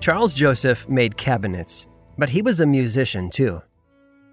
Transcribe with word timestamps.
Charles 0.00 0.32
Joseph 0.32 0.88
made 0.88 1.18
cabinets, 1.18 1.86
but 2.16 2.30
he 2.30 2.40
was 2.40 2.60
a 2.60 2.66
musician 2.66 3.28
too. 3.28 3.60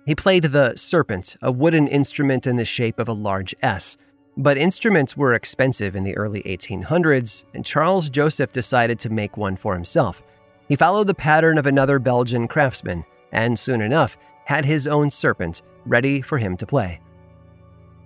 He 0.05 0.15
played 0.15 0.43
the 0.43 0.73
serpent, 0.75 1.35
a 1.41 1.51
wooden 1.51 1.89
instrument 1.89 2.47
in 2.47 2.55
the 2.55 2.63
shape 2.63 2.99
of 2.99 3.09
a 3.09 3.13
large 3.13 3.53
S. 3.61 3.97
But 4.37 4.57
instruments 4.57 5.17
were 5.17 5.33
expensive 5.33 5.97
in 5.97 6.05
the 6.05 6.15
early 6.15 6.41
1800s, 6.43 7.43
and 7.53 7.65
Charles 7.65 8.09
Joseph 8.09 8.53
decided 8.53 8.97
to 8.99 9.09
make 9.09 9.35
one 9.35 9.57
for 9.57 9.73
himself. 9.73 10.23
He 10.69 10.77
followed 10.77 11.07
the 11.07 11.13
pattern 11.13 11.57
of 11.57 11.65
another 11.65 11.99
Belgian 11.99 12.47
craftsman, 12.47 13.03
and 13.33 13.59
soon 13.59 13.81
enough 13.81 14.17
had 14.45 14.63
his 14.63 14.87
own 14.87 15.11
serpent 15.11 15.63
ready 15.85 16.21
for 16.21 16.37
him 16.37 16.55
to 16.55 16.65
play. 16.65 17.01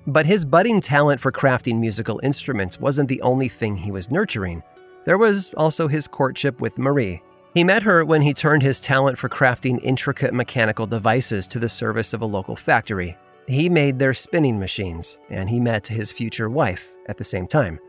But 0.08 0.26
his 0.26 0.46
budding 0.46 0.82
talent 0.82 1.22
for 1.22 1.32
crafting 1.32 1.80
musical 1.80 2.20
instruments 2.24 2.80
wasn't 2.80 3.08
the 3.08 3.22
only 3.22 3.50
thing 3.50 3.78
he 3.78 3.92
was 3.92 4.10
nurturing. 4.10 4.64
There 5.06 5.20
was 5.20 5.54
also 5.56 5.88
his 5.88 6.08
courtship 6.08 6.60
with 6.60 6.80
Marie, 6.80 7.22
he 7.54 7.64
met 7.64 7.84
her 7.84 8.06
when 8.06 8.22
he 8.22 8.34
turned 8.34 8.64
his 8.64 8.80
talent 8.80 9.18
for 9.18 9.28
crafting 9.28 9.80
intricate 9.84 10.34
mechanical 10.34 10.88
devices 10.88 11.48
to 11.48 11.60
the 11.60 11.70
service 11.70 12.14
of 12.14 12.22
a 12.22 12.26
local 12.26 12.56
factory. 12.56 13.18
He 13.48 13.70
made 13.70 14.00
their 14.00 14.14
spinning 14.14 14.60
machines, 14.60 15.18
and 15.30 15.50
he 15.50 15.60
met 15.60 15.88
his 15.88 16.12
future 16.12 16.50
wife 16.50 16.94
at 17.08 17.18
the 17.18 17.24
same 17.24 17.48
time. 17.48 17.80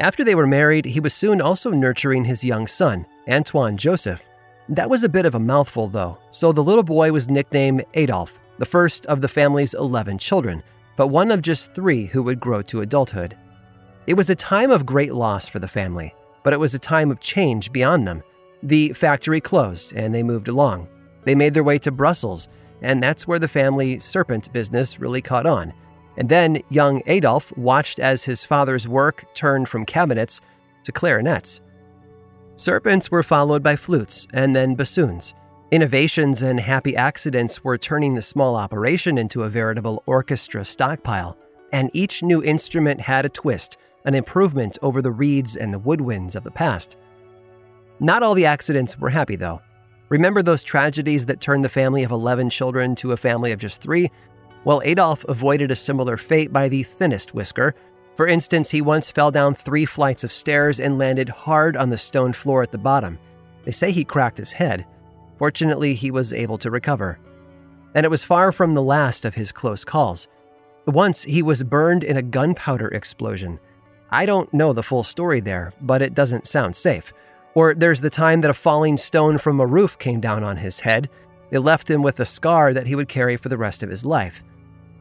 After 0.00 0.24
they 0.24 0.34
were 0.34 0.46
married, 0.46 0.84
he 0.84 1.00
was 1.00 1.14
soon 1.14 1.40
also 1.40 1.70
nurturing 1.70 2.24
his 2.24 2.44
young 2.44 2.66
son, 2.66 3.06
Antoine 3.28 3.76
Joseph. 3.76 4.22
That 4.68 4.90
was 4.90 5.04
a 5.04 5.08
bit 5.08 5.24
of 5.24 5.34
a 5.34 5.40
mouthful, 5.40 5.88
though, 5.88 6.18
so 6.32 6.52
the 6.52 6.64
little 6.64 6.82
boy 6.82 7.12
was 7.12 7.30
nicknamed 7.30 7.84
Adolphe, 7.94 8.38
the 8.58 8.66
first 8.66 9.06
of 9.06 9.20
the 9.20 9.28
family's 9.28 9.74
11 9.74 10.18
children, 10.18 10.62
but 10.96 11.08
one 11.08 11.30
of 11.30 11.42
just 11.42 11.74
three 11.74 12.06
who 12.06 12.22
would 12.24 12.40
grow 12.40 12.62
to 12.62 12.80
adulthood. 12.80 13.36
It 14.06 14.14
was 14.14 14.30
a 14.30 14.34
time 14.34 14.70
of 14.70 14.84
great 14.84 15.14
loss 15.14 15.48
for 15.48 15.60
the 15.60 15.68
family, 15.68 16.14
but 16.42 16.52
it 16.52 16.60
was 16.60 16.74
a 16.74 16.78
time 16.78 17.10
of 17.10 17.20
change 17.20 17.72
beyond 17.72 18.06
them. 18.06 18.22
The 18.66 18.92
factory 18.94 19.40
closed 19.40 19.92
and 19.94 20.12
they 20.12 20.24
moved 20.24 20.48
along. 20.48 20.88
They 21.22 21.36
made 21.36 21.54
their 21.54 21.62
way 21.62 21.78
to 21.78 21.92
Brussels, 21.92 22.48
and 22.82 23.00
that's 23.00 23.24
where 23.24 23.38
the 23.38 23.46
family 23.46 24.00
serpent 24.00 24.52
business 24.52 24.98
really 24.98 25.22
caught 25.22 25.46
on. 25.46 25.72
And 26.16 26.28
then 26.28 26.60
young 26.68 27.00
Adolphe 27.06 27.54
watched 27.56 28.00
as 28.00 28.24
his 28.24 28.44
father's 28.44 28.88
work 28.88 29.24
turned 29.34 29.68
from 29.68 29.86
cabinets 29.86 30.40
to 30.82 30.90
clarinets. 30.90 31.60
Serpents 32.56 33.08
were 33.08 33.22
followed 33.22 33.62
by 33.62 33.76
flutes 33.76 34.26
and 34.32 34.56
then 34.56 34.74
bassoons. 34.74 35.32
Innovations 35.70 36.42
and 36.42 36.58
happy 36.58 36.96
accidents 36.96 37.62
were 37.62 37.78
turning 37.78 38.16
the 38.16 38.22
small 38.22 38.56
operation 38.56 39.16
into 39.16 39.44
a 39.44 39.48
veritable 39.48 40.02
orchestra 40.06 40.64
stockpile, 40.64 41.38
and 41.72 41.88
each 41.92 42.20
new 42.20 42.42
instrument 42.42 43.00
had 43.00 43.24
a 43.24 43.28
twist, 43.28 43.76
an 44.04 44.14
improvement 44.14 44.76
over 44.82 45.00
the 45.00 45.12
reeds 45.12 45.56
and 45.56 45.72
the 45.72 45.78
woodwinds 45.78 46.34
of 46.34 46.42
the 46.42 46.50
past. 46.50 46.96
Not 48.00 48.22
all 48.22 48.34
the 48.34 48.46
accidents 48.46 48.98
were 48.98 49.10
happy, 49.10 49.36
though. 49.36 49.62
Remember 50.08 50.42
those 50.42 50.62
tragedies 50.62 51.26
that 51.26 51.40
turned 51.40 51.64
the 51.64 51.68
family 51.68 52.04
of 52.04 52.10
11 52.10 52.50
children 52.50 52.94
to 52.96 53.12
a 53.12 53.16
family 53.16 53.52
of 53.52 53.58
just 53.58 53.80
three? 53.80 54.10
Well, 54.64 54.82
Adolphe 54.84 55.24
avoided 55.28 55.70
a 55.70 55.76
similar 55.76 56.16
fate 56.16 56.52
by 56.52 56.68
the 56.68 56.82
thinnest 56.82 57.34
whisker. 57.34 57.74
For 58.16 58.26
instance, 58.26 58.70
he 58.70 58.80
once 58.80 59.10
fell 59.10 59.30
down 59.30 59.54
three 59.54 59.84
flights 59.84 60.24
of 60.24 60.32
stairs 60.32 60.80
and 60.80 60.98
landed 60.98 61.28
hard 61.28 61.76
on 61.76 61.90
the 61.90 61.98
stone 61.98 62.32
floor 62.32 62.62
at 62.62 62.72
the 62.72 62.78
bottom. 62.78 63.18
They 63.64 63.72
say 63.72 63.92
he 63.92 64.04
cracked 64.04 64.38
his 64.38 64.52
head. 64.52 64.86
Fortunately, 65.38 65.94
he 65.94 66.10
was 66.10 66.32
able 66.32 66.58
to 66.58 66.70
recover. 66.70 67.18
And 67.94 68.04
it 68.04 68.10
was 68.10 68.24
far 68.24 68.52
from 68.52 68.74
the 68.74 68.82
last 68.82 69.24
of 69.24 69.34
his 69.34 69.52
close 69.52 69.84
calls. 69.84 70.28
Once, 70.86 71.22
he 71.24 71.42
was 71.42 71.64
burned 71.64 72.04
in 72.04 72.16
a 72.16 72.22
gunpowder 72.22 72.88
explosion. 72.88 73.58
I 74.10 74.24
don't 74.24 74.52
know 74.54 74.72
the 74.72 74.82
full 74.82 75.02
story 75.02 75.40
there, 75.40 75.72
but 75.80 76.00
it 76.00 76.14
doesn't 76.14 76.46
sound 76.46 76.76
safe. 76.76 77.12
Or 77.56 77.72
there's 77.72 78.02
the 78.02 78.10
time 78.10 78.42
that 78.42 78.50
a 78.50 78.54
falling 78.54 78.98
stone 78.98 79.38
from 79.38 79.60
a 79.60 79.66
roof 79.66 79.98
came 79.98 80.20
down 80.20 80.44
on 80.44 80.58
his 80.58 80.80
head. 80.80 81.08
It 81.50 81.60
left 81.60 81.90
him 81.90 82.02
with 82.02 82.20
a 82.20 82.26
scar 82.26 82.74
that 82.74 82.86
he 82.86 82.94
would 82.94 83.08
carry 83.08 83.38
for 83.38 83.48
the 83.48 83.56
rest 83.56 83.82
of 83.82 83.88
his 83.88 84.04
life. 84.04 84.44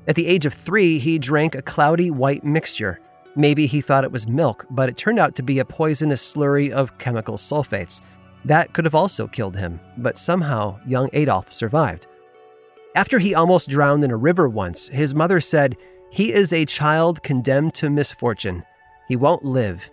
At 0.07 0.15
the 0.15 0.25
age 0.25 0.45
of 0.45 0.53
three, 0.53 0.97
he 0.97 1.19
drank 1.19 1.53
a 1.53 1.61
cloudy 1.61 2.09
white 2.11 2.45
mixture. 2.45 3.01
Maybe 3.35 3.65
he 3.65 3.81
thought 3.81 4.05
it 4.05 4.11
was 4.11 4.25
milk, 4.25 4.65
but 4.69 4.87
it 4.87 4.95
turned 4.95 5.19
out 5.19 5.35
to 5.35 5.43
be 5.43 5.59
a 5.59 5.65
poisonous 5.65 6.21
slurry 6.21 6.71
of 6.71 6.97
chemical 6.97 7.35
sulfates. 7.35 7.99
That 8.45 8.71
could 8.71 8.85
have 8.85 8.95
also 8.95 9.27
killed 9.27 9.57
him, 9.57 9.81
but 9.97 10.17
somehow 10.17 10.79
young 10.87 11.09
Adolphe 11.11 11.51
survived. 11.51 12.07
After 12.95 13.19
he 13.19 13.35
almost 13.35 13.67
drowned 13.67 14.05
in 14.05 14.11
a 14.11 14.15
river 14.17 14.47
once, 14.47 14.87
his 14.87 15.13
mother 15.13 15.41
said, 15.41 15.75
He 16.09 16.31
is 16.31 16.53
a 16.53 16.63
child 16.63 17.21
condemned 17.21 17.73
to 17.73 17.89
misfortune. 17.89 18.63
He 19.09 19.17
won't 19.17 19.43
live. 19.43 19.89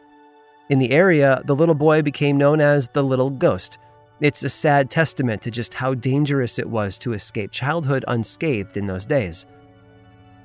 In 0.72 0.78
the 0.78 0.92
area, 0.92 1.42
the 1.44 1.54
little 1.54 1.74
boy 1.74 2.00
became 2.00 2.38
known 2.38 2.58
as 2.58 2.88
the 2.88 3.02
Little 3.02 3.28
Ghost. 3.28 3.76
It's 4.22 4.42
a 4.42 4.48
sad 4.48 4.88
testament 4.88 5.42
to 5.42 5.50
just 5.50 5.74
how 5.74 5.92
dangerous 5.92 6.58
it 6.58 6.70
was 6.70 6.96
to 7.00 7.12
escape 7.12 7.50
childhood 7.50 8.06
unscathed 8.08 8.78
in 8.78 8.86
those 8.86 9.04
days. 9.04 9.44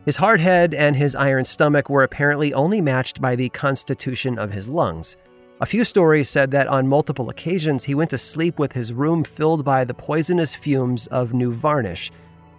His 0.03 0.17
hard 0.17 0.41
head 0.41 0.73
and 0.73 0.97
his 0.97 1.15
iron 1.15 1.45
stomach 1.45 1.89
were 1.89 2.03
apparently 2.03 2.53
only 2.53 2.81
matched 2.81 3.21
by 3.21 3.38
the 3.38 3.47
constitution 3.47 4.38
of 4.38 4.51
his 4.51 4.67
lungs. 4.67 5.15
A 5.61 5.65
few 5.65 5.85
stories 5.85 6.27
said 6.27 6.51
that 6.51 6.67
on 6.67 6.89
multiple 6.89 7.29
occasions 7.29 7.85
he 7.85 7.95
went 7.95 8.09
to 8.09 8.17
sleep 8.17 8.59
with 8.59 8.73
his 8.73 8.91
room 8.91 9.23
filled 9.23 9.63
by 9.63 9.85
the 9.85 9.94
poisonous 9.94 10.53
fumes 10.53 11.07
of 11.07 11.33
new 11.33 11.53
varnish. 11.53 12.11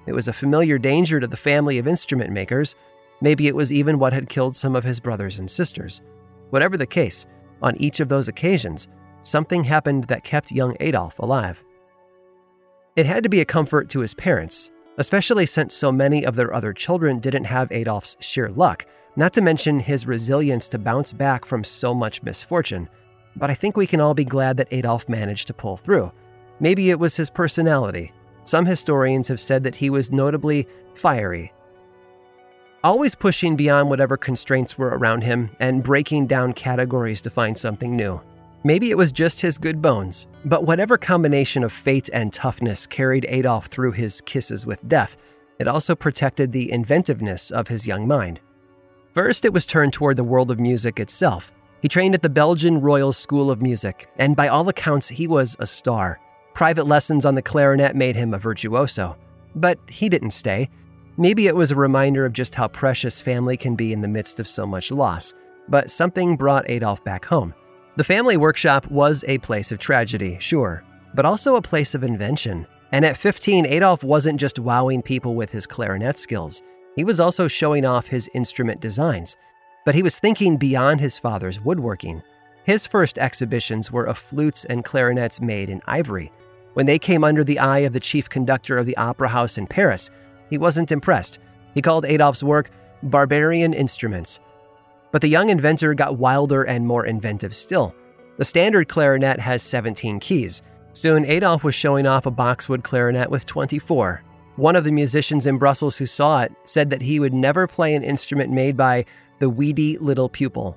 It 0.06 0.14
was 0.14 0.26
a 0.26 0.32
familiar 0.32 0.78
danger 0.78 1.20
to 1.20 1.26
the 1.26 1.36
family 1.36 1.76
of 1.76 1.86
instrument 1.86 2.32
makers. 2.32 2.74
Maybe 3.20 3.46
it 3.46 3.54
was 3.54 3.74
even 3.74 3.98
what 3.98 4.14
had 4.14 4.30
killed 4.30 4.56
some 4.56 4.74
of 4.74 4.84
his 4.84 5.00
brothers 5.00 5.38
and 5.38 5.50
sisters. 5.50 6.00
Whatever 6.48 6.78
the 6.78 6.86
case, 6.86 7.26
on 7.62 7.76
each 7.76 8.00
of 8.00 8.08
those 8.08 8.28
occasions, 8.28 8.88
something 9.22 9.64
happened 9.64 10.04
that 10.04 10.24
kept 10.24 10.52
young 10.52 10.76
Adolphe 10.80 11.18
alive. 11.18 11.64
It 12.96 13.06
had 13.06 13.22
to 13.22 13.28
be 13.28 13.40
a 13.40 13.44
comfort 13.44 13.88
to 13.90 14.00
his 14.00 14.14
parents, 14.14 14.70
especially 14.96 15.46
since 15.46 15.74
so 15.74 15.92
many 15.92 16.24
of 16.24 16.36
their 16.36 16.52
other 16.52 16.72
children 16.72 17.18
didn't 17.18 17.44
have 17.44 17.70
Adolphe's 17.70 18.16
sheer 18.20 18.48
luck, 18.50 18.86
not 19.16 19.32
to 19.34 19.40
mention 19.40 19.80
his 19.80 20.06
resilience 20.06 20.68
to 20.68 20.78
bounce 20.78 21.12
back 21.12 21.44
from 21.44 21.64
so 21.64 21.94
much 21.94 22.22
misfortune. 22.22 22.88
But 23.36 23.50
I 23.50 23.54
think 23.54 23.76
we 23.76 23.86
can 23.86 24.00
all 24.00 24.14
be 24.14 24.24
glad 24.24 24.56
that 24.56 24.72
Adolphe 24.72 25.08
managed 25.08 25.46
to 25.48 25.54
pull 25.54 25.76
through. 25.76 26.12
Maybe 26.60 26.90
it 26.90 26.98
was 26.98 27.16
his 27.16 27.30
personality. 27.30 28.12
Some 28.44 28.66
historians 28.66 29.28
have 29.28 29.40
said 29.40 29.62
that 29.64 29.76
he 29.76 29.90
was 29.90 30.10
notably 30.10 30.66
fiery 30.94 31.52
always 32.84 33.14
pushing 33.14 33.56
beyond 33.56 33.90
whatever 33.90 34.16
constraints 34.16 34.78
were 34.78 34.96
around 34.96 35.22
him 35.22 35.50
and 35.60 35.82
breaking 35.82 36.26
down 36.26 36.52
categories 36.52 37.20
to 37.22 37.30
find 37.30 37.56
something 37.56 37.96
new. 37.96 38.20
Maybe 38.64 38.90
it 38.90 38.96
was 38.96 39.12
just 39.12 39.40
his 39.40 39.58
good 39.58 39.80
bones, 39.80 40.26
but 40.44 40.64
whatever 40.64 40.98
combination 40.98 41.62
of 41.62 41.72
fate 41.72 42.10
and 42.12 42.32
toughness 42.32 42.86
carried 42.86 43.26
Adolphe 43.28 43.68
through 43.68 43.92
his 43.92 44.20
kisses 44.22 44.66
with 44.66 44.86
death, 44.88 45.16
it 45.58 45.68
also 45.68 45.94
protected 45.94 46.52
the 46.52 46.70
inventiveness 46.70 47.50
of 47.50 47.68
his 47.68 47.86
young 47.86 48.06
mind. 48.06 48.40
First, 49.14 49.44
it 49.44 49.52
was 49.52 49.66
turned 49.66 49.92
toward 49.92 50.16
the 50.16 50.24
world 50.24 50.50
of 50.50 50.60
music 50.60 51.00
itself. 51.00 51.52
He 51.82 51.88
trained 51.88 52.14
at 52.14 52.22
the 52.22 52.28
Belgian 52.28 52.80
Royal 52.80 53.12
School 53.12 53.50
of 53.50 53.62
Music, 53.62 54.08
and 54.18 54.36
by 54.36 54.48
all 54.48 54.68
accounts, 54.68 55.08
he 55.08 55.26
was 55.26 55.56
a 55.58 55.66
star. 55.66 56.20
Private 56.54 56.86
lessons 56.86 57.24
on 57.24 57.34
the 57.34 57.42
clarinet 57.42 57.94
made 57.94 58.16
him 58.16 58.34
a 58.34 58.38
virtuoso. 58.38 59.16
But 59.54 59.78
he 59.88 60.08
didn't 60.08 60.30
stay. 60.30 60.68
Maybe 61.20 61.48
it 61.48 61.56
was 61.56 61.72
a 61.72 61.76
reminder 61.76 62.24
of 62.24 62.32
just 62.32 62.54
how 62.54 62.68
precious 62.68 63.20
family 63.20 63.56
can 63.56 63.74
be 63.74 63.92
in 63.92 64.02
the 64.02 64.06
midst 64.06 64.38
of 64.38 64.46
so 64.46 64.64
much 64.64 64.92
loss, 64.92 65.34
but 65.68 65.90
something 65.90 66.36
brought 66.36 66.70
Adolphe 66.70 67.02
back 67.02 67.24
home. 67.24 67.52
The 67.96 68.04
family 68.04 68.36
workshop 68.36 68.88
was 68.88 69.24
a 69.26 69.38
place 69.38 69.72
of 69.72 69.80
tragedy, 69.80 70.36
sure, 70.38 70.84
but 71.14 71.26
also 71.26 71.56
a 71.56 71.62
place 71.62 71.96
of 71.96 72.04
invention. 72.04 72.68
And 72.92 73.04
at 73.04 73.16
15, 73.16 73.66
Adolphe 73.66 74.06
wasn't 74.06 74.38
just 74.38 74.60
wowing 74.60 75.02
people 75.02 75.34
with 75.34 75.50
his 75.50 75.66
clarinet 75.66 76.16
skills, 76.16 76.62
he 76.94 77.02
was 77.02 77.18
also 77.18 77.48
showing 77.48 77.84
off 77.84 78.06
his 78.06 78.30
instrument 78.32 78.80
designs. 78.80 79.36
But 79.84 79.96
he 79.96 80.04
was 80.04 80.20
thinking 80.20 80.56
beyond 80.56 81.00
his 81.00 81.18
father's 81.18 81.60
woodworking. 81.60 82.22
His 82.62 82.86
first 82.86 83.18
exhibitions 83.18 83.90
were 83.90 84.04
of 84.04 84.18
flutes 84.18 84.64
and 84.66 84.84
clarinets 84.84 85.40
made 85.40 85.68
in 85.68 85.82
ivory. 85.86 86.30
When 86.74 86.86
they 86.86 86.98
came 86.98 87.24
under 87.24 87.42
the 87.42 87.58
eye 87.58 87.80
of 87.80 87.92
the 87.92 88.00
chief 88.00 88.28
conductor 88.28 88.78
of 88.78 88.86
the 88.86 88.96
Opera 88.96 89.28
House 89.28 89.58
in 89.58 89.66
Paris, 89.66 90.10
he 90.50 90.58
wasn't 90.58 90.92
impressed. 90.92 91.38
He 91.74 91.82
called 91.82 92.04
Adolphe's 92.04 92.44
work 92.44 92.70
barbarian 93.02 93.72
instruments. 93.72 94.40
But 95.12 95.22
the 95.22 95.28
young 95.28 95.50
inventor 95.50 95.94
got 95.94 96.18
wilder 96.18 96.64
and 96.64 96.86
more 96.86 97.06
inventive 97.06 97.54
still. 97.54 97.94
The 98.36 98.44
standard 98.44 98.88
clarinet 98.88 99.40
has 99.40 99.62
17 99.62 100.20
keys. 100.20 100.62
Soon, 100.92 101.24
Adolphe 101.24 101.64
was 101.64 101.74
showing 101.74 102.06
off 102.06 102.26
a 102.26 102.30
boxwood 102.30 102.84
clarinet 102.84 103.30
with 103.30 103.46
24. 103.46 104.22
One 104.56 104.76
of 104.76 104.84
the 104.84 104.92
musicians 104.92 105.46
in 105.46 105.58
Brussels 105.58 105.96
who 105.96 106.06
saw 106.06 106.42
it 106.42 106.52
said 106.64 106.90
that 106.90 107.02
he 107.02 107.20
would 107.20 107.32
never 107.32 107.66
play 107.66 107.94
an 107.94 108.02
instrument 108.02 108.52
made 108.52 108.76
by 108.76 109.04
the 109.38 109.48
weedy 109.48 109.96
little 109.98 110.28
pupil. 110.28 110.76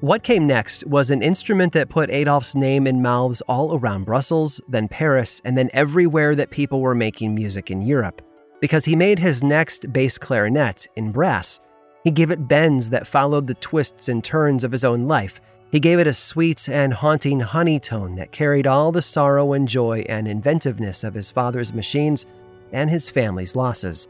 What 0.00 0.22
came 0.22 0.46
next 0.46 0.84
was 0.86 1.10
an 1.10 1.22
instrument 1.22 1.74
that 1.74 1.88
put 1.88 2.10
Adolphe's 2.10 2.56
name 2.56 2.86
in 2.86 3.02
mouths 3.02 3.40
all 3.42 3.78
around 3.78 4.04
Brussels, 4.04 4.60
then 4.66 4.88
Paris, 4.88 5.40
and 5.44 5.56
then 5.56 5.70
everywhere 5.72 6.34
that 6.34 6.50
people 6.50 6.80
were 6.80 6.94
making 6.94 7.34
music 7.34 7.70
in 7.70 7.82
Europe. 7.82 8.20
Because 8.62 8.84
he 8.84 8.94
made 8.94 9.18
his 9.18 9.42
next 9.42 9.92
bass 9.92 10.16
clarinet 10.16 10.86
in 10.94 11.10
brass. 11.10 11.58
He 12.04 12.12
gave 12.12 12.30
it 12.30 12.46
bends 12.46 12.90
that 12.90 13.08
followed 13.08 13.48
the 13.48 13.54
twists 13.54 14.08
and 14.08 14.22
turns 14.22 14.62
of 14.62 14.70
his 14.70 14.84
own 14.84 15.08
life. 15.08 15.40
He 15.72 15.80
gave 15.80 15.98
it 15.98 16.06
a 16.06 16.12
sweet 16.12 16.68
and 16.68 16.94
haunting 16.94 17.40
honey 17.40 17.80
tone 17.80 18.14
that 18.14 18.30
carried 18.30 18.68
all 18.68 18.92
the 18.92 19.02
sorrow 19.02 19.52
and 19.54 19.66
joy 19.66 20.04
and 20.08 20.28
inventiveness 20.28 21.02
of 21.02 21.12
his 21.12 21.28
father's 21.28 21.72
machines 21.72 22.24
and 22.70 22.88
his 22.88 23.10
family's 23.10 23.56
losses. 23.56 24.06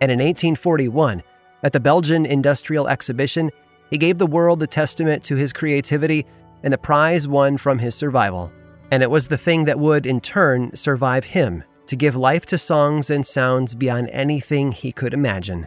And 0.00 0.12
in 0.12 0.20
1841, 0.20 1.24
at 1.64 1.72
the 1.72 1.80
Belgian 1.80 2.24
Industrial 2.24 2.86
Exhibition, 2.86 3.50
he 3.90 3.98
gave 3.98 4.18
the 4.18 4.26
world 4.26 4.60
the 4.60 4.68
testament 4.68 5.24
to 5.24 5.34
his 5.34 5.52
creativity 5.52 6.24
and 6.62 6.72
the 6.72 6.78
prize 6.78 7.26
won 7.26 7.56
from 7.56 7.80
his 7.80 7.96
survival. 7.96 8.52
And 8.92 9.02
it 9.02 9.10
was 9.10 9.26
the 9.26 9.36
thing 9.36 9.64
that 9.64 9.80
would, 9.80 10.06
in 10.06 10.20
turn, 10.20 10.70
survive 10.76 11.24
him 11.24 11.64
to 11.88 11.96
give 11.96 12.16
life 12.16 12.46
to 12.46 12.58
songs 12.58 13.10
and 13.10 13.26
sounds 13.26 13.74
beyond 13.74 14.10
anything 14.10 14.72
he 14.72 14.92
could 14.92 15.14
imagine. 15.14 15.66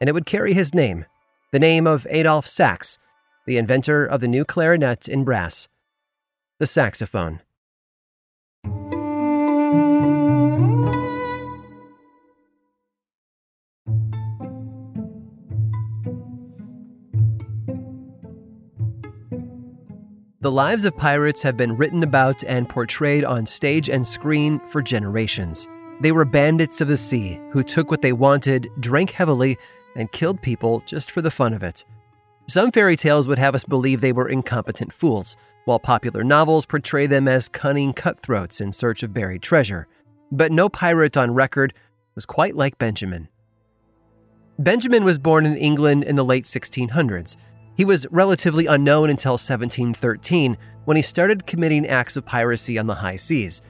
And 0.00 0.08
it 0.08 0.12
would 0.12 0.26
carry 0.26 0.52
his 0.52 0.74
name, 0.74 1.06
the 1.52 1.58
name 1.58 1.86
of 1.86 2.06
Adolphe 2.10 2.48
Sax, 2.48 2.98
the 3.46 3.56
inventor 3.56 4.04
of 4.04 4.20
the 4.20 4.28
new 4.28 4.44
clarinet 4.44 5.08
in 5.08 5.24
brass, 5.24 5.68
the 6.58 6.66
saxophone. 6.66 7.40
The 20.46 20.52
lives 20.52 20.84
of 20.84 20.96
pirates 20.96 21.42
have 21.42 21.56
been 21.56 21.76
written 21.76 22.04
about 22.04 22.44
and 22.44 22.68
portrayed 22.68 23.24
on 23.24 23.46
stage 23.46 23.88
and 23.88 24.06
screen 24.06 24.60
for 24.68 24.80
generations. 24.80 25.66
They 26.00 26.12
were 26.12 26.24
bandits 26.24 26.80
of 26.80 26.86
the 26.86 26.96
sea 26.96 27.40
who 27.50 27.64
took 27.64 27.90
what 27.90 28.00
they 28.00 28.12
wanted, 28.12 28.70
drank 28.78 29.10
heavily, 29.10 29.58
and 29.96 30.12
killed 30.12 30.40
people 30.40 30.84
just 30.86 31.10
for 31.10 31.20
the 31.20 31.32
fun 31.32 31.52
of 31.52 31.64
it. 31.64 31.84
Some 32.46 32.70
fairy 32.70 32.94
tales 32.94 33.26
would 33.26 33.40
have 33.40 33.56
us 33.56 33.64
believe 33.64 34.00
they 34.00 34.12
were 34.12 34.28
incompetent 34.28 34.92
fools, 34.92 35.36
while 35.64 35.80
popular 35.80 36.22
novels 36.22 36.64
portray 36.64 37.08
them 37.08 37.26
as 37.26 37.48
cunning 37.48 37.92
cutthroats 37.92 38.60
in 38.60 38.70
search 38.70 39.02
of 39.02 39.12
buried 39.12 39.42
treasure. 39.42 39.88
But 40.30 40.52
no 40.52 40.68
pirate 40.68 41.16
on 41.16 41.34
record 41.34 41.74
was 42.14 42.24
quite 42.24 42.54
like 42.54 42.78
Benjamin. 42.78 43.28
Benjamin 44.60 45.02
was 45.02 45.18
born 45.18 45.44
in 45.44 45.56
England 45.56 46.04
in 46.04 46.14
the 46.14 46.24
late 46.24 46.44
1600s 46.44 47.36
he 47.76 47.84
was 47.84 48.06
relatively 48.10 48.66
unknown 48.66 49.10
until 49.10 49.32
1713 49.32 50.56
when 50.86 50.96
he 50.96 51.02
started 51.02 51.46
committing 51.46 51.86
acts 51.86 52.16
of 52.16 52.24
piracy 52.24 52.78
on 52.78 52.86
the 52.86 52.94
high 52.94 53.16
seas. 53.16 53.60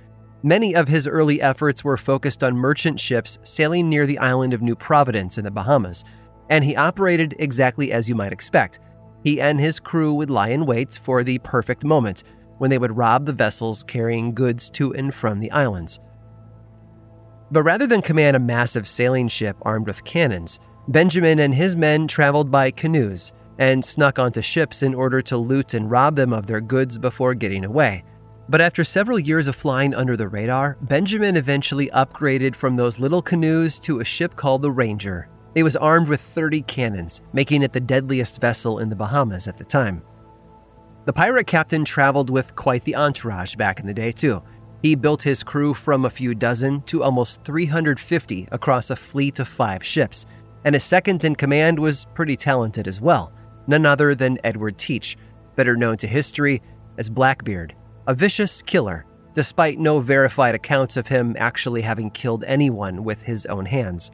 Many 0.42 0.76
of 0.76 0.86
his 0.86 1.08
early 1.08 1.42
efforts 1.42 1.82
were 1.82 1.96
focused 1.96 2.44
on 2.44 2.56
merchant 2.56 3.00
ships 3.00 3.38
sailing 3.42 3.88
near 3.88 4.06
the 4.06 4.18
island 4.18 4.52
of 4.52 4.62
New 4.62 4.76
Providence 4.76 5.38
in 5.38 5.44
the 5.44 5.50
Bahamas, 5.50 6.04
and 6.50 6.64
he 6.64 6.76
operated 6.76 7.34
exactly 7.40 7.90
as 7.90 8.08
you 8.08 8.14
might 8.14 8.32
expect. 8.32 8.78
He 9.24 9.40
and 9.40 9.58
his 9.58 9.80
crew 9.80 10.14
would 10.14 10.30
lie 10.30 10.50
in 10.50 10.66
wait 10.66 11.00
for 11.02 11.24
the 11.24 11.38
perfect 11.38 11.82
moment 11.82 12.22
when 12.58 12.70
they 12.70 12.78
would 12.78 12.96
rob 12.96 13.26
the 13.26 13.32
vessels 13.32 13.82
carrying 13.82 14.32
goods 14.34 14.70
to 14.70 14.94
and 14.94 15.12
from 15.12 15.40
the 15.40 15.50
islands. 15.50 15.98
But 17.50 17.64
rather 17.64 17.86
than 17.86 18.02
command 18.02 18.36
a 18.36 18.40
massive 18.40 18.86
sailing 18.86 19.26
ship 19.26 19.56
armed 19.62 19.88
with 19.88 20.04
cannons, 20.04 20.60
Benjamin 20.88 21.40
and 21.40 21.54
his 21.54 21.74
men 21.76 22.06
traveled 22.06 22.50
by 22.52 22.70
canoes 22.70 23.32
and 23.58 23.84
snuck 23.84 24.18
onto 24.18 24.42
ships 24.42 24.82
in 24.82 24.94
order 24.94 25.22
to 25.22 25.36
loot 25.36 25.74
and 25.74 25.90
rob 25.90 26.16
them 26.16 26.32
of 26.32 26.46
their 26.46 26.60
goods 26.60 26.98
before 26.98 27.34
getting 27.34 27.64
away. 27.64 28.04
But 28.48 28.60
after 28.60 28.84
several 28.84 29.18
years 29.18 29.48
of 29.48 29.56
flying 29.56 29.94
under 29.94 30.16
the 30.16 30.28
radar, 30.28 30.76
Benjamin 30.82 31.36
eventually 31.36 31.88
upgraded 31.88 32.54
from 32.54 32.76
those 32.76 33.00
little 33.00 33.22
canoes 33.22 33.80
to 33.80 34.00
a 34.00 34.04
ship 34.04 34.36
called 34.36 34.62
the 34.62 34.70
Ranger. 34.70 35.28
It 35.56 35.64
was 35.64 35.74
armed 35.74 36.08
with 36.08 36.20
30 36.20 36.62
cannons, 36.62 37.22
making 37.32 37.62
it 37.62 37.72
the 37.72 37.80
deadliest 37.80 38.40
vessel 38.40 38.78
in 38.78 38.88
the 38.88 38.94
Bahamas 38.96 39.48
at 39.48 39.56
the 39.56 39.64
time. 39.64 40.02
The 41.06 41.12
pirate 41.12 41.46
captain 41.46 41.84
traveled 41.84 42.30
with 42.30 42.54
quite 42.54 42.84
the 42.84 42.94
entourage 42.94 43.56
back 43.56 43.80
in 43.80 43.86
the 43.86 43.94
day, 43.94 44.12
too. 44.12 44.42
He 44.82 44.94
built 44.94 45.22
his 45.22 45.42
crew 45.42 45.72
from 45.72 46.04
a 46.04 46.10
few 46.10 46.34
dozen 46.34 46.82
to 46.82 47.02
almost 47.02 47.42
350 47.44 48.48
across 48.52 48.90
a 48.90 48.96
fleet 48.96 49.40
of 49.40 49.48
five 49.48 49.84
ships, 49.84 50.26
and 50.64 50.74
his 50.74 50.84
second 50.84 51.24
in 51.24 51.34
command 51.34 51.78
was 51.78 52.06
pretty 52.14 52.36
talented 52.36 52.86
as 52.86 53.00
well 53.00 53.32
none 53.66 53.86
other 53.86 54.14
than 54.14 54.38
Edward 54.44 54.78
Teach, 54.78 55.16
better 55.54 55.76
known 55.76 55.96
to 55.98 56.06
history 56.06 56.62
as 56.98 57.10
Blackbeard, 57.10 57.74
a 58.06 58.14
vicious 58.14 58.62
killer, 58.62 59.06
despite 59.34 59.78
no 59.78 60.00
verified 60.00 60.54
accounts 60.54 60.96
of 60.96 61.08
him 61.08 61.36
actually 61.38 61.82
having 61.82 62.10
killed 62.10 62.44
anyone 62.44 63.04
with 63.04 63.20
his 63.22 63.46
own 63.46 63.66
hands. 63.66 64.10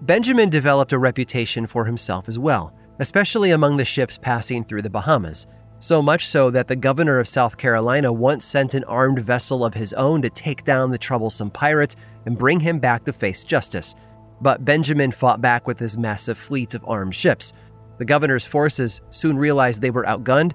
Benjamin 0.00 0.50
developed 0.50 0.92
a 0.92 0.98
reputation 0.98 1.66
for 1.66 1.84
himself 1.84 2.28
as 2.28 2.38
well, 2.38 2.74
especially 2.98 3.50
among 3.50 3.76
the 3.76 3.84
ships 3.84 4.18
passing 4.18 4.64
through 4.64 4.82
the 4.82 4.90
Bahamas, 4.90 5.46
so 5.80 6.00
much 6.00 6.26
so 6.26 6.50
that 6.50 6.68
the 6.68 6.76
governor 6.76 7.18
of 7.18 7.28
South 7.28 7.56
Carolina 7.56 8.12
once 8.12 8.44
sent 8.44 8.74
an 8.74 8.84
armed 8.84 9.18
vessel 9.18 9.64
of 9.64 9.74
his 9.74 9.92
own 9.94 10.22
to 10.22 10.30
take 10.30 10.64
down 10.64 10.90
the 10.90 10.98
troublesome 10.98 11.50
pirate 11.50 11.94
and 12.24 12.38
bring 12.38 12.60
him 12.60 12.78
back 12.78 13.04
to 13.04 13.12
face 13.12 13.44
justice. 13.44 13.94
But 14.40 14.64
Benjamin 14.64 15.12
fought 15.12 15.40
back 15.40 15.66
with 15.66 15.78
his 15.78 15.98
massive 15.98 16.38
fleet 16.38 16.74
of 16.74 16.84
armed 16.86 17.14
ships, 17.14 17.52
the 17.98 18.04
governor's 18.04 18.46
forces 18.46 19.00
soon 19.10 19.36
realized 19.36 19.80
they 19.80 19.90
were 19.90 20.04
outgunned 20.04 20.52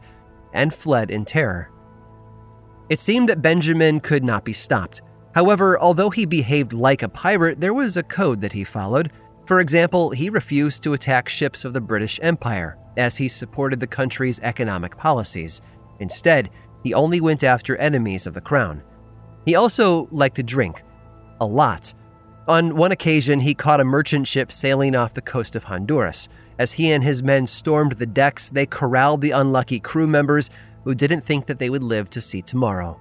and 0.53 0.73
fled 0.73 1.11
in 1.11 1.25
terror. 1.25 1.71
It 2.89 2.99
seemed 2.99 3.29
that 3.29 3.41
Benjamin 3.41 3.99
could 3.99 4.23
not 4.23 4.43
be 4.43 4.53
stopped. 4.53 5.01
However, 5.35 5.79
although 5.79 6.09
he 6.09 6.25
behaved 6.25 6.73
like 6.73 7.03
a 7.03 7.09
pirate, 7.09 7.61
there 7.61 7.73
was 7.73 7.97
a 7.97 8.03
code 8.03 8.41
that 8.41 8.53
he 8.53 8.63
followed. 8.63 9.11
For 9.45 9.59
example, 9.59 10.09
he 10.09 10.29
refused 10.29 10.83
to 10.83 10.93
attack 10.93 11.29
ships 11.29 11.65
of 11.65 11.73
the 11.73 11.81
British 11.81 12.19
Empire, 12.21 12.77
as 12.97 13.15
he 13.15 13.27
supported 13.27 13.79
the 13.79 13.87
country's 13.87 14.39
economic 14.41 14.97
policies. 14.97 15.61
Instead, 15.99 16.49
he 16.83 16.93
only 16.93 17.21
went 17.21 17.43
after 17.43 17.75
enemies 17.77 18.25
of 18.25 18.33
the 18.33 18.41
crown. 18.41 18.81
He 19.45 19.55
also 19.55 20.07
liked 20.11 20.35
to 20.37 20.43
drink. 20.43 20.83
A 21.41 21.45
lot. 21.45 21.93
On 22.47 22.75
one 22.75 22.91
occasion, 22.91 23.39
he 23.39 23.53
caught 23.53 23.79
a 23.79 23.85
merchant 23.85 24.27
ship 24.27 24.51
sailing 24.51 24.95
off 24.95 25.13
the 25.13 25.21
coast 25.21 25.55
of 25.55 25.63
Honduras. 25.63 26.27
As 26.59 26.73
he 26.73 26.91
and 26.91 27.03
his 27.03 27.23
men 27.23 27.47
stormed 27.47 27.93
the 27.93 28.05
decks, 28.05 28.49
they 28.49 28.65
corralled 28.65 29.21
the 29.21 29.31
unlucky 29.31 29.79
crew 29.79 30.07
members 30.07 30.49
who 30.83 30.93
didn't 30.93 31.25
think 31.25 31.47
that 31.47 31.57
they 31.57 31.69
would 31.69 31.83
live 31.83 32.09
to 32.11 32.21
see 32.21 32.41
tomorrow. 32.41 32.99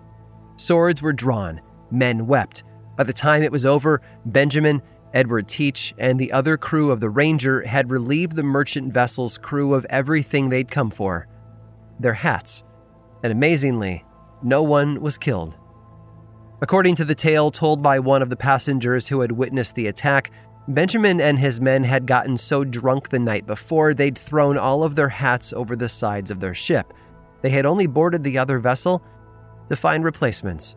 Swords 0.56 1.02
were 1.02 1.12
drawn, 1.12 1.60
men 1.90 2.26
wept. 2.26 2.62
By 2.96 3.04
the 3.04 3.12
time 3.12 3.42
it 3.42 3.52
was 3.52 3.66
over, 3.66 4.00
Benjamin, 4.24 4.80
Edward 5.12 5.48
Teach, 5.48 5.92
and 5.98 6.18
the 6.18 6.32
other 6.32 6.56
crew 6.56 6.90
of 6.90 7.00
the 7.00 7.10
Ranger 7.10 7.66
had 7.66 7.90
relieved 7.90 8.36
the 8.36 8.42
merchant 8.42 8.92
vessel's 8.92 9.38
crew 9.38 9.74
of 9.74 9.86
everything 9.90 10.48
they'd 10.48 10.70
come 10.70 10.90
for 10.90 11.26
their 11.98 12.14
hats. 12.14 12.62
And 13.24 13.32
amazingly, 13.32 14.04
no 14.42 14.62
one 14.62 15.00
was 15.00 15.18
killed. 15.18 15.56
According 16.60 16.96
to 16.96 17.04
the 17.04 17.14
tale 17.14 17.50
told 17.50 17.82
by 17.82 17.98
one 17.98 18.22
of 18.22 18.30
the 18.30 18.36
passengers 18.36 19.08
who 19.08 19.20
had 19.20 19.32
witnessed 19.32 19.74
the 19.74 19.86
attack, 19.86 20.30
Benjamin 20.68 21.18
and 21.18 21.38
his 21.38 21.62
men 21.62 21.82
had 21.82 22.06
gotten 22.06 22.36
so 22.36 22.62
drunk 22.62 23.08
the 23.08 23.18
night 23.18 23.46
before 23.46 23.94
they'd 23.94 24.18
thrown 24.18 24.58
all 24.58 24.82
of 24.82 24.94
their 24.94 25.08
hats 25.08 25.54
over 25.54 25.74
the 25.74 25.88
sides 25.88 26.30
of 26.30 26.40
their 26.40 26.54
ship. 26.54 26.92
They 27.40 27.48
had 27.48 27.64
only 27.64 27.86
boarded 27.86 28.22
the 28.22 28.36
other 28.36 28.58
vessel 28.58 29.02
to 29.70 29.76
find 29.76 30.04
replacements. 30.04 30.76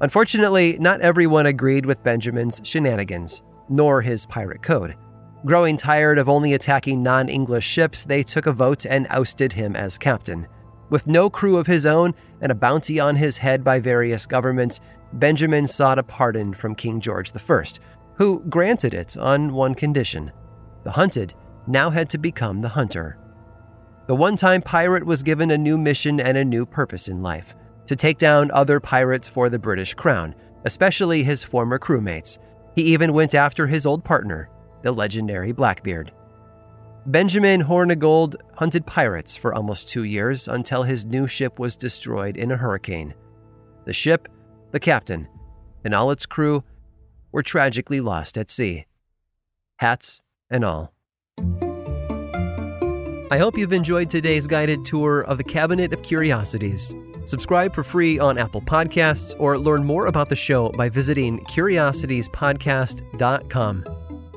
Unfortunately, 0.00 0.78
not 0.80 1.02
everyone 1.02 1.44
agreed 1.44 1.84
with 1.84 2.02
Benjamin's 2.02 2.62
shenanigans, 2.64 3.42
nor 3.68 4.00
his 4.00 4.24
pirate 4.24 4.62
code. 4.62 4.96
Growing 5.44 5.76
tired 5.76 6.18
of 6.18 6.30
only 6.30 6.54
attacking 6.54 7.02
non 7.02 7.28
English 7.28 7.66
ships, 7.66 8.06
they 8.06 8.22
took 8.22 8.46
a 8.46 8.52
vote 8.52 8.86
and 8.86 9.06
ousted 9.10 9.52
him 9.52 9.76
as 9.76 9.98
captain. 9.98 10.48
With 10.88 11.06
no 11.06 11.28
crew 11.28 11.58
of 11.58 11.66
his 11.66 11.84
own 11.84 12.14
and 12.40 12.50
a 12.50 12.54
bounty 12.54 12.98
on 12.98 13.16
his 13.16 13.36
head 13.36 13.62
by 13.62 13.78
various 13.78 14.24
governments, 14.24 14.80
Benjamin 15.12 15.66
sought 15.66 15.98
a 15.98 16.02
pardon 16.02 16.54
from 16.54 16.74
King 16.74 17.00
George 17.00 17.30
I, 17.36 17.64
who 18.16 18.40
granted 18.48 18.94
it 18.94 19.16
on 19.16 19.52
one 19.52 19.74
condition 19.74 20.32
the 20.84 20.90
hunted 20.90 21.34
now 21.66 21.90
had 21.90 22.10
to 22.10 22.18
become 22.18 22.60
the 22.60 22.68
hunter. 22.68 23.18
The 24.06 24.14
one 24.14 24.36
time 24.36 24.60
pirate 24.60 25.04
was 25.04 25.22
given 25.22 25.50
a 25.50 25.58
new 25.58 25.78
mission 25.78 26.20
and 26.20 26.36
a 26.36 26.44
new 26.44 26.66
purpose 26.66 27.08
in 27.08 27.22
life 27.22 27.54
to 27.86 27.96
take 27.96 28.18
down 28.18 28.50
other 28.50 28.80
pirates 28.80 29.28
for 29.28 29.48
the 29.48 29.58
British 29.58 29.94
crown, 29.94 30.34
especially 30.64 31.22
his 31.22 31.42
former 31.42 31.78
crewmates. 31.78 32.38
He 32.74 32.82
even 32.82 33.14
went 33.14 33.34
after 33.34 33.66
his 33.66 33.86
old 33.86 34.04
partner, 34.04 34.50
the 34.82 34.92
legendary 34.92 35.52
Blackbeard. 35.52 36.12
Benjamin 37.06 37.62
Hornigold 37.62 38.36
hunted 38.54 38.86
pirates 38.86 39.36
for 39.36 39.54
almost 39.54 39.88
two 39.88 40.04
years 40.04 40.48
until 40.48 40.82
his 40.82 41.04
new 41.04 41.26
ship 41.26 41.58
was 41.58 41.76
destroyed 41.76 42.36
in 42.36 42.50
a 42.50 42.56
hurricane. 42.56 43.14
The 43.84 43.92
ship, 43.92 44.28
the 44.70 44.80
captain, 44.80 45.28
and 45.84 45.94
all 45.94 46.10
its 46.10 46.26
crew 46.26 46.64
were 47.34 47.42
tragically 47.42 48.00
lost 48.00 48.38
at 48.38 48.48
sea. 48.48 48.86
Hats 49.78 50.22
and 50.48 50.64
all. 50.64 50.94
I 53.32 53.38
hope 53.38 53.58
you've 53.58 53.72
enjoyed 53.72 54.08
today's 54.08 54.46
guided 54.46 54.84
tour 54.84 55.22
of 55.22 55.38
the 55.38 55.44
Cabinet 55.44 55.92
of 55.92 56.02
Curiosities. 56.02 56.94
Subscribe 57.24 57.74
for 57.74 57.82
free 57.82 58.20
on 58.20 58.38
Apple 58.38 58.60
Podcasts 58.60 59.34
or 59.40 59.58
learn 59.58 59.84
more 59.84 60.06
about 60.06 60.28
the 60.28 60.36
show 60.36 60.68
by 60.70 60.88
visiting 60.88 61.40
curiositiespodcast.com. 61.46 63.84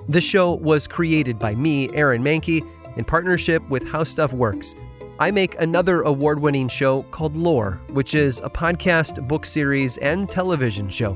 This 0.10 0.24
show 0.24 0.56
was 0.56 0.88
created 0.88 1.38
by 1.38 1.54
me, 1.54 1.94
Aaron 1.94 2.24
Mahnke, 2.24 2.68
in 2.98 3.06
partnership 3.06 3.62
with 3.70 3.88
How 3.88 4.04
Stuff 4.04 4.34
Works. 4.34 4.74
I 5.20 5.30
make 5.30 5.54
another 5.60 6.01
award 6.01 6.39
winning 6.39 6.70
show 6.70 7.04
called 7.12 7.36
Lore, 7.36 7.80
which 7.89 8.16
is 8.16 8.39
a 8.39 8.50
podcast, 8.50 9.27
book 9.27 9.46
series, 9.46 9.98
and 9.98 10.32
television 10.32 10.89
show. 10.89 11.16